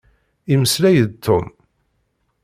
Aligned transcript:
Imeslay-d 0.53 1.11
Tom. 1.25 1.47